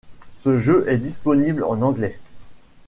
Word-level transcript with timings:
Ce 0.39 0.57
jeu 0.57 0.85
est 0.89 0.97
disponible 0.97 1.63
en 1.63 1.79
anglais. 1.83 2.17